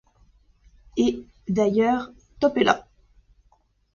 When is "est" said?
2.57-2.63